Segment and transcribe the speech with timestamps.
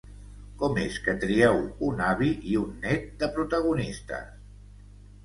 [0.59, 4.33] Com és que trieu un avi i un nét de protagonistes?